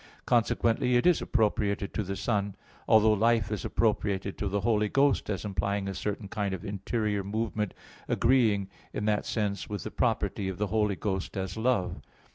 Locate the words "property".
9.91-10.49